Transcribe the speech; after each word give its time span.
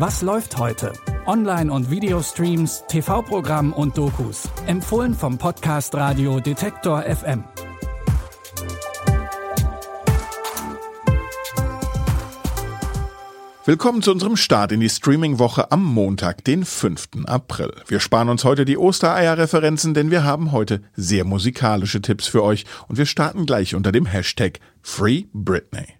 Was 0.00 0.22
läuft 0.22 0.56
heute? 0.56 0.94
Online- 1.26 1.70
und 1.70 1.90
Videostreams, 1.90 2.84
TV-Programm 2.88 3.74
und 3.74 3.98
Dokus. 3.98 4.48
Empfohlen 4.66 5.12
vom 5.12 5.36
Podcast 5.36 5.94
Radio 5.94 6.40
Detektor 6.40 7.02
FM. 7.02 7.44
Willkommen 13.66 14.00
zu 14.00 14.12
unserem 14.12 14.38
Start 14.38 14.72
in 14.72 14.80
die 14.80 14.88
Streaming-Woche 14.88 15.70
am 15.70 15.84
Montag, 15.84 16.44
den 16.44 16.64
5. 16.64 17.26
April. 17.26 17.74
Wir 17.86 18.00
sparen 18.00 18.30
uns 18.30 18.42
heute 18.44 18.64
die 18.64 18.78
Ostereier-Referenzen, 18.78 19.92
denn 19.92 20.10
wir 20.10 20.24
haben 20.24 20.52
heute 20.52 20.80
sehr 20.96 21.26
musikalische 21.26 22.00
Tipps 22.00 22.26
für 22.26 22.42
euch 22.42 22.64
und 22.88 22.96
wir 22.96 23.04
starten 23.04 23.44
gleich 23.44 23.74
unter 23.74 23.92
dem 23.92 24.06
Hashtag 24.06 24.60
Free 24.80 25.24
Britney. 25.34 25.99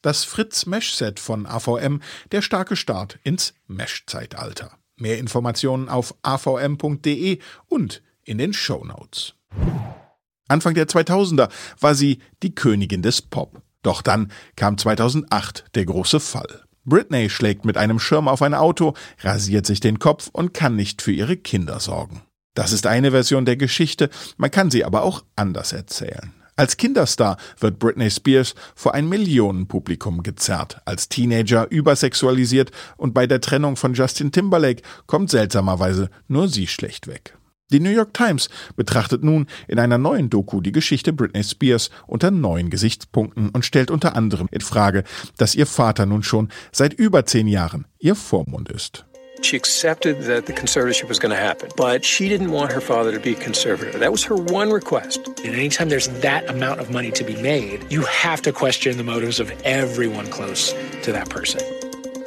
Das 0.00 0.22
Fritz 0.24 0.66
Mesh 0.66 0.94
Set 0.94 1.18
von 1.18 1.44
AVM, 1.46 2.00
der 2.30 2.40
starke 2.40 2.76
Start 2.76 3.18
ins 3.24 3.54
Mesh-Zeitalter. 3.66 4.70
Mehr 4.96 5.18
Informationen 5.18 5.88
auf 5.88 6.14
avm.de 6.22 7.38
und 7.66 8.02
in 8.24 8.38
den 8.38 8.52
Show 8.52 8.84
Notes. 8.84 9.34
Anfang 10.46 10.74
der 10.74 10.86
2000er 10.86 11.48
war 11.80 11.94
sie 11.94 12.20
die 12.42 12.54
Königin 12.54 13.02
des 13.02 13.22
Pop. 13.22 13.60
Doch 13.82 14.02
dann 14.02 14.30
kam 14.54 14.78
2008 14.78 15.64
der 15.74 15.84
große 15.84 16.20
Fall. 16.20 16.64
Britney 16.84 17.28
schlägt 17.28 17.64
mit 17.64 17.76
einem 17.76 17.98
Schirm 17.98 18.28
auf 18.28 18.42
ein 18.42 18.54
Auto, 18.54 18.94
rasiert 19.20 19.66
sich 19.66 19.80
den 19.80 19.98
Kopf 19.98 20.30
und 20.32 20.54
kann 20.54 20.76
nicht 20.76 21.02
für 21.02 21.12
ihre 21.12 21.36
Kinder 21.36 21.80
sorgen. 21.80 22.22
Das 22.54 22.72
ist 22.72 22.86
eine 22.86 23.10
Version 23.10 23.44
der 23.44 23.56
Geschichte, 23.56 24.10
man 24.36 24.50
kann 24.50 24.70
sie 24.70 24.84
aber 24.84 25.02
auch 25.02 25.24
anders 25.36 25.72
erzählen. 25.72 26.32
Als 26.58 26.76
Kinderstar 26.76 27.36
wird 27.60 27.78
Britney 27.78 28.10
Spears 28.10 28.56
vor 28.74 28.92
ein 28.92 29.08
Millionenpublikum 29.08 30.24
gezerrt, 30.24 30.80
als 30.86 31.08
Teenager 31.08 31.70
übersexualisiert 31.70 32.72
und 32.96 33.14
bei 33.14 33.28
der 33.28 33.40
Trennung 33.40 33.76
von 33.76 33.94
Justin 33.94 34.32
Timberlake 34.32 34.82
kommt 35.06 35.30
seltsamerweise 35.30 36.10
nur 36.26 36.48
sie 36.48 36.66
schlecht 36.66 37.06
weg. 37.06 37.38
Die 37.70 37.78
New 37.78 37.90
York 37.90 38.12
Times 38.12 38.48
betrachtet 38.74 39.22
nun 39.22 39.46
in 39.68 39.78
einer 39.78 39.98
neuen 39.98 40.30
Doku 40.30 40.60
die 40.60 40.72
Geschichte 40.72 41.12
Britney 41.12 41.44
Spears 41.44 41.90
unter 42.08 42.32
neuen 42.32 42.70
Gesichtspunkten 42.70 43.50
und 43.50 43.64
stellt 43.64 43.92
unter 43.92 44.16
anderem 44.16 44.48
in 44.50 44.60
Frage, 44.60 45.04
dass 45.36 45.54
ihr 45.54 45.66
Vater 45.66 46.06
nun 46.06 46.24
schon 46.24 46.48
seit 46.72 46.92
über 46.92 47.24
zehn 47.24 47.46
Jahren 47.46 47.86
ihr 48.00 48.16
Vormund 48.16 48.68
ist. 48.68 49.04
She 49.42 49.56
accepted 49.56 50.22
that 50.22 50.46
the 50.46 50.52
conservatorship 50.52 51.08
was 51.08 51.18
going 51.18 51.30
to 51.30 51.36
happen, 51.36 51.70
but 51.76 52.04
she 52.04 52.28
didn't 52.28 52.50
want 52.50 52.72
her 52.72 52.80
father 52.80 53.12
to 53.12 53.20
be 53.20 53.32
a 53.32 53.36
conservator. 53.36 53.98
That 53.98 54.12
was 54.12 54.24
her 54.24 54.34
one 54.34 54.70
request. 54.70 55.26
And 55.26 55.54
anytime 55.54 55.88
there's 55.88 56.08
that 56.20 56.48
amount 56.50 56.80
of 56.80 56.90
money 56.90 57.10
to 57.12 57.24
be 57.24 57.40
made, 57.40 57.90
you 57.90 58.02
have 58.02 58.42
to 58.42 58.52
question 58.52 58.96
the 58.96 59.04
motives 59.04 59.40
of 59.40 59.50
everyone 59.64 60.28
close 60.28 60.72
to 61.02 61.12
that 61.12 61.28
person. 61.28 61.60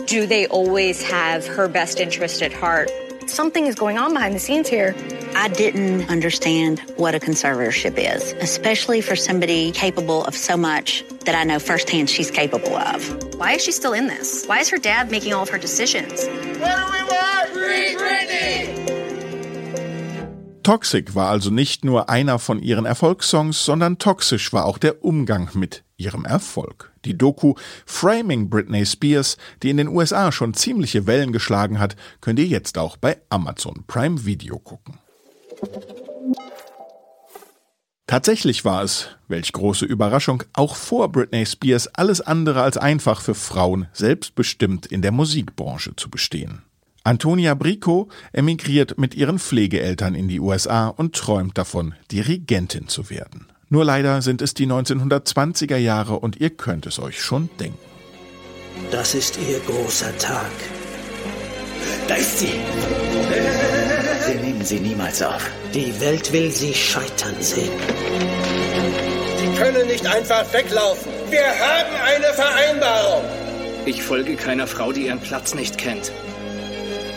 Do 0.05 0.25
they 0.25 0.47
always 0.47 1.01
have 1.03 1.45
her 1.47 1.67
best 1.67 1.99
interest 1.99 2.41
at 2.41 2.53
heart? 2.53 2.89
Something 3.27 3.67
is 3.67 3.75
going 3.75 3.97
on 3.97 4.13
behind 4.13 4.35
the 4.35 4.39
scenes 4.39 4.67
here. 4.67 4.95
I 5.35 5.47
didn't 5.47 6.09
understand 6.09 6.79
what 6.97 7.15
a 7.15 7.19
conservatorship 7.19 7.97
is, 7.97 8.33
especially 8.41 8.99
for 8.99 9.15
somebody 9.15 9.71
capable 9.71 10.25
of 10.25 10.35
so 10.35 10.57
much 10.57 11.05
that 11.25 11.35
I 11.35 11.43
know 11.43 11.59
firsthand 11.59 12.09
she's 12.09 12.31
capable 12.31 12.75
of. 12.75 13.30
Why 13.41 13.55
is 13.55 13.63
she 13.63 13.71
still 13.71 13.93
in 13.93 14.05
this? 14.07 14.45
Why 14.45 14.59
is 14.59 14.69
her 14.69 14.77
dad 14.77 15.09
making 15.09 15.33
all 15.33 15.41
of 15.41 15.49
her 15.49 15.57
decisions? 15.57 16.27
What 16.59 16.77
do 16.77 16.85
we 16.91 17.01
want? 17.09 17.49
Free 17.49 17.95
Britney! 17.97 18.69
Toxic 20.61 21.15
war 21.15 21.31
also 21.31 21.49
nicht 21.49 21.83
nur 21.83 22.07
einer 22.07 22.37
von 22.37 22.61
ihren 22.61 22.85
Erfolgssongs, 22.85 23.65
sondern 23.65 23.97
toxisch 23.97 24.53
war 24.53 24.65
auch 24.65 24.77
der 24.77 25.03
Umgang 25.03 25.49
mit 25.55 25.83
ihrem 25.97 26.23
Erfolg. 26.23 26.91
Die 27.03 27.17
Doku 27.17 27.55
Framing 27.87 28.47
Britney 28.47 28.85
Spears, 28.85 29.37
die 29.63 29.71
in 29.71 29.77
den 29.77 29.87
USA 29.87 30.31
schon 30.31 30.53
ziemliche 30.53 31.07
Wellen 31.07 31.31
geschlagen 31.33 31.79
hat, 31.79 31.95
könnt 32.21 32.37
ihr 32.37 32.45
jetzt 32.45 32.77
auch 32.77 32.95
bei 32.95 33.17
Amazon 33.29 33.85
Prime 33.87 34.23
Video 34.23 34.59
gucken. 34.59 34.99
Tatsächlich 38.11 38.65
war 38.65 38.83
es, 38.83 39.07
welch 39.29 39.53
große 39.53 39.85
Überraschung, 39.85 40.43
auch 40.51 40.75
vor 40.75 41.09
Britney 41.13 41.45
Spears 41.45 41.87
alles 41.87 42.19
andere 42.19 42.61
als 42.61 42.75
einfach 42.75 43.21
für 43.21 43.35
Frauen 43.35 43.87
selbstbestimmt 43.93 44.85
in 44.85 45.01
der 45.01 45.13
Musikbranche 45.13 45.95
zu 45.95 46.09
bestehen. 46.09 46.61
Antonia 47.05 47.53
Brico 47.53 48.09
emigriert 48.33 48.97
mit 48.97 49.15
ihren 49.15 49.39
Pflegeeltern 49.39 50.13
in 50.13 50.27
die 50.27 50.41
USA 50.41 50.89
und 50.89 51.15
träumt 51.15 51.57
davon, 51.57 51.95
Dirigentin 52.11 52.89
zu 52.89 53.09
werden. 53.09 53.47
Nur 53.69 53.85
leider 53.85 54.21
sind 54.21 54.41
es 54.41 54.53
die 54.53 54.67
1920er 54.67 55.77
Jahre 55.77 56.19
und 56.19 56.35
ihr 56.35 56.49
könnt 56.49 56.87
es 56.87 56.99
euch 56.99 57.21
schon 57.21 57.49
denken. 57.61 57.79
Das 58.91 59.15
ist 59.15 59.39
ihr 59.39 59.59
großer 59.61 60.17
Tag. 60.17 60.51
Da 62.09 62.15
ist 62.15 62.39
sie. 62.39 62.59
Sie 64.31 64.37
nehmen 64.37 64.63
sie 64.63 64.79
niemals 64.79 65.21
auf. 65.21 65.51
Die 65.73 65.99
Welt 65.99 66.31
will 66.31 66.51
sie 66.51 66.73
scheitern 66.73 67.35
sehen. 67.41 67.71
Sie 69.37 69.57
können 69.57 69.87
nicht 69.87 70.07
einfach 70.07 70.45
weglaufen. 70.53 71.11
Wir 71.29 71.47
haben 71.47 71.93
eine 72.01 72.33
Vereinbarung. 72.33 73.25
Ich 73.85 74.01
folge 74.01 74.37
keiner 74.37 74.67
Frau, 74.67 74.93
die 74.93 75.07
ihren 75.07 75.19
Platz 75.19 75.53
nicht 75.53 75.77
kennt. 75.77 76.13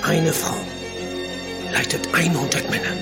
Eine 0.03 0.33
Frau 0.33 0.57
leitet 1.73 2.13
100 2.13 2.69
Männer. 2.69 2.97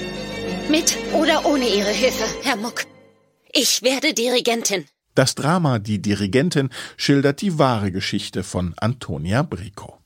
Mit 0.68 0.94
oder 1.14 1.46
ohne 1.46 1.66
Ihre 1.66 1.90
Hilfe, 1.90 2.24
Herr 2.42 2.56
Muck. 2.56 2.84
Ich 3.50 3.82
werde 3.82 4.12
Dirigentin. 4.12 4.84
Das 5.14 5.34
Drama 5.34 5.78
Die 5.78 6.02
Dirigentin 6.02 6.68
schildert 6.98 7.40
die 7.40 7.58
wahre 7.58 7.92
Geschichte 7.92 8.42
von 8.42 8.74
Antonia 8.76 9.42
Brico. 9.42 10.01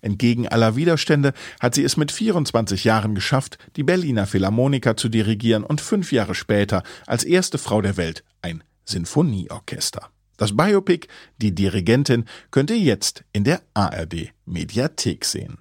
Entgegen 0.00 0.48
aller 0.48 0.76
Widerstände 0.76 1.32
hat 1.60 1.74
sie 1.74 1.84
es 1.84 1.96
mit 1.96 2.12
24 2.12 2.84
Jahren 2.84 3.14
geschafft, 3.14 3.58
die 3.76 3.82
Berliner 3.82 4.26
Philharmoniker 4.26 4.96
zu 4.96 5.08
dirigieren 5.08 5.64
und 5.64 5.80
fünf 5.80 6.12
Jahre 6.12 6.34
später 6.34 6.82
als 7.06 7.24
erste 7.24 7.58
Frau 7.58 7.80
der 7.80 7.96
Welt 7.96 8.24
ein 8.42 8.64
Sinfonieorchester. 8.84 10.10
Das 10.36 10.56
Biopic 10.56 11.06
Die 11.36 11.54
Dirigentin 11.54 12.24
könnt 12.50 12.70
ihr 12.70 12.78
jetzt 12.78 13.24
in 13.32 13.44
der 13.44 13.60
ARD 13.74 14.32
Mediathek 14.46 15.24
sehen. 15.24 15.58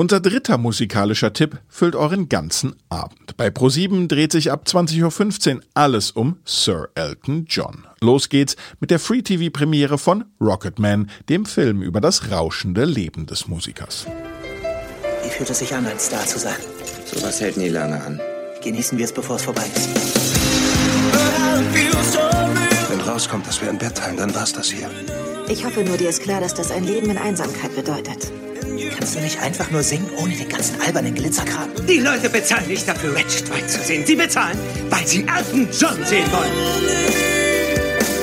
Unser 0.00 0.20
dritter 0.20 0.58
musikalischer 0.58 1.32
Tipp 1.32 1.58
füllt 1.66 1.96
euren 1.96 2.28
ganzen 2.28 2.76
Abend. 2.88 3.36
Bei 3.36 3.48
Pro7 3.48 4.06
dreht 4.06 4.30
sich 4.30 4.52
ab 4.52 4.62
20.15 4.64 5.56
Uhr 5.56 5.62
alles 5.74 6.12
um 6.12 6.36
Sir 6.44 6.88
Elton 6.94 7.46
John. 7.48 7.84
Los 8.00 8.28
geht's 8.28 8.54
mit 8.78 8.92
der 8.92 9.00
Free-TV-Premiere 9.00 9.98
von 9.98 10.24
Rocketman, 10.40 11.10
dem 11.28 11.46
Film 11.46 11.82
über 11.82 12.00
das 12.00 12.30
rauschende 12.30 12.84
Leben 12.84 13.26
des 13.26 13.48
Musikers. 13.48 14.06
Wie 15.24 15.30
fühlt 15.30 15.50
es 15.50 15.58
sich 15.58 15.74
an, 15.74 15.84
ein 15.84 15.98
Star 15.98 16.24
zu 16.24 16.38
sein? 16.38 16.60
Sowas 17.04 17.40
hält 17.40 17.56
nie 17.56 17.68
lange 17.68 18.00
an. 18.00 18.20
Genießen 18.62 18.96
wir 18.96 19.04
es, 19.04 19.12
bevor 19.12 19.34
es 19.34 19.42
vorbei 19.42 19.64
ist. 19.74 19.88
Wenn 22.88 23.00
rauskommt, 23.00 23.48
dass 23.48 23.60
wir 23.60 23.68
ein 23.68 23.78
Bett 23.78 23.96
teilen, 23.96 24.16
dann 24.18 24.32
war's 24.32 24.52
das 24.52 24.70
hier. 24.70 24.88
Ich 25.48 25.64
hoffe 25.64 25.82
nur, 25.82 25.96
dir 25.96 26.10
ist 26.10 26.22
klar, 26.22 26.40
dass 26.40 26.54
das 26.54 26.70
ein 26.70 26.84
Leben 26.84 27.10
in 27.10 27.18
Einsamkeit 27.18 27.74
bedeutet. 27.74 28.30
Kannst 28.98 29.14
du 29.14 29.20
nicht 29.20 29.40
einfach 29.40 29.70
nur 29.70 29.84
singen, 29.84 30.10
ohne 30.16 30.34
den 30.34 30.48
ganzen 30.48 30.80
albernen 30.80 31.14
Glitzerkram? 31.14 31.70
Die 31.86 32.00
Leute 32.00 32.28
bezahlen 32.28 32.66
nicht 32.66 32.88
dafür, 32.88 33.14
Ratchet 33.14 33.48
White 33.48 33.68
zu 33.68 33.80
sehen. 33.80 34.04
Sie 34.04 34.16
bezahlen, 34.16 34.58
weil 34.90 35.06
sie 35.06 35.20
Elton 35.20 35.68
John 35.70 36.04
sehen 36.04 36.26
wollen. 36.32 36.50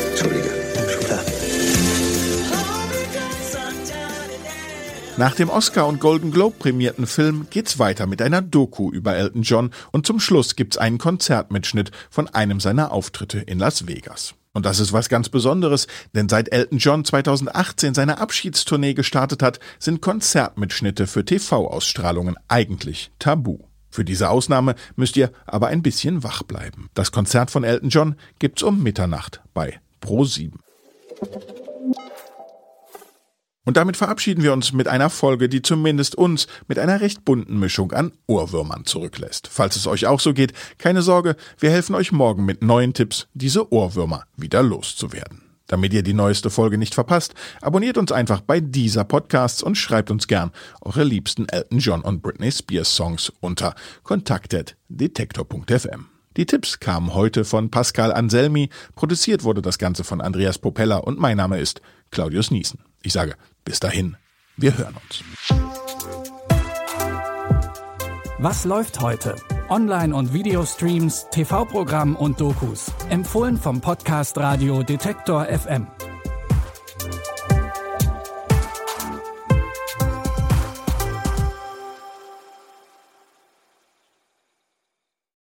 Entschuldige. 0.10 0.50
Schüler. 0.90 1.20
Nach 5.16 5.34
dem 5.34 5.50
Oscar- 5.50 5.88
und 5.88 6.02
Golden 6.02 6.32
Globe 6.32 6.58
prämierten 6.60 7.08
Film 7.08 7.48
geht's 7.50 7.80
weiter 7.80 8.06
mit 8.06 8.22
einer 8.22 8.42
Doku 8.42 8.92
über 8.92 9.16
Elton 9.16 9.44
John 9.44 9.72
und 9.94 10.06
zum 10.06 10.20
Schluss 10.20 10.58
gibt's 10.58 10.78
einen 10.78 10.98
Konzertmitschnitt 10.98 11.92
von 12.10 12.28
einem 12.28 12.60
seiner 12.60 12.92
Auftritte 12.92 13.40
in 13.40 13.60
Las 13.60 13.88
Vegas. 13.88 14.36
Und 14.56 14.66
das 14.66 14.80
ist 14.80 14.94
was 14.94 15.10
ganz 15.10 15.28
Besonderes, 15.28 15.86
denn 16.16 16.30
seit 16.30 16.50
Elton 16.50 16.78
John 16.78 17.04
2018 17.04 17.94
seine 17.94 18.20
Abschiedstournee 18.20 18.94
gestartet 18.94 19.44
hat, 19.44 19.60
sind 19.80 20.02
Konzertmitschnitte 20.02 21.08
für 21.08 21.26
TV-Ausstrahlungen 21.26 22.38
eigentlich 22.48 23.12
tabu. 23.20 23.60
Für 23.92 24.06
diese 24.06 24.30
Ausnahme 24.30 24.76
müsst 24.96 25.18
ihr 25.18 25.32
aber 25.46 25.68
ein 25.68 25.84
bisschen 25.84 26.24
wach 26.24 26.42
bleiben. 26.44 26.90
Das 26.94 27.12
Konzert 27.12 27.52
von 27.52 27.66
Elton 27.66 27.90
John 27.90 28.16
gibt's 28.40 28.64
um 28.64 28.82
Mitternacht 28.82 29.42
bei 29.54 29.82
Pro 30.00 30.24
7. 30.24 30.58
Und 33.66 33.76
damit 33.78 33.98
verabschieden 33.98 34.44
wir 34.44 34.54
uns 34.54 34.74
mit 34.74 34.88
einer 34.88 35.10
Folge, 35.10 35.50
die 35.50 35.64
zumindest 35.64 36.16
uns 36.16 36.48
mit 36.68 36.80
einer 36.80 37.02
recht 37.02 37.26
bunten 37.26 37.60
Mischung 37.60 37.92
an 37.92 38.12
Ohrwürmern 38.28 38.86
zurücklässt. 38.86 39.50
Falls 39.52 39.76
es 39.76 39.88
euch 39.88 40.06
auch 40.06 40.20
so 40.20 40.34
geht, 40.34 40.54
keine 40.78 41.02
Sorge, 41.02 41.36
wir 41.60 41.72
helfen 41.72 41.96
euch 41.96 42.12
morgen 42.12 42.46
mit 42.46 42.64
neuen 42.64 42.94
Tipps, 42.94 43.26
diese 43.34 43.74
Ohrwürmer 43.74 44.26
wieder 44.38 44.62
loszuwerden. 44.62 45.42
Damit 45.68 45.94
ihr 45.94 46.04
die 46.04 46.14
neueste 46.14 46.52
Folge 46.52 46.78
nicht 46.78 46.94
verpasst, 46.94 47.34
abonniert 47.60 47.98
uns 47.98 48.12
einfach 48.12 48.42
bei 48.42 48.60
dieser 48.60 49.04
Podcasts 49.04 49.64
und 49.64 49.74
schreibt 49.76 50.12
uns 50.12 50.28
gern 50.28 50.52
eure 50.82 51.04
liebsten 51.04 51.50
Elton 51.50 51.80
John 51.80 52.02
und 52.02 52.22
Britney 52.22 52.52
Spears 52.52 52.96
Songs 52.96 53.34
unter 53.40 53.74
kontaktet.detektor.fm. 54.04 56.06
Die 56.38 56.46
Tipps 56.46 56.80
kamen 56.80 57.16
heute 57.16 57.46
von 57.46 57.72
Pascal 57.72 58.14
Anselmi, 58.14 58.70
produziert 58.94 59.44
wurde 59.44 59.64
das 59.64 59.80
Ganze 59.80 60.04
von 60.04 60.22
Andreas 60.22 60.60
Popella 60.60 60.98
und 60.98 61.18
mein 61.18 61.38
Name 61.38 61.60
ist 61.60 61.82
Claudius 62.12 62.52
Niesen. 62.52 62.82
Ich 63.06 63.14
sage 63.14 63.36
bis 63.64 63.80
dahin, 63.80 64.18
wir 64.58 64.76
hören 64.76 64.96
uns. 64.96 65.24
Was 68.40 68.66
läuft 68.66 69.00
heute? 69.00 69.36
Online- 69.70 70.16
und 70.16 70.34
Videostreams, 70.34 71.28
TV-Programm 71.30 72.16
und 72.16 72.42
Dokus. 72.42 72.92
Empfohlen 73.10 73.58
vom 73.58 73.80
Podcast 73.80 74.40
Radio 74.40 74.82
Detektor 74.82 75.46
FM. 75.46 75.88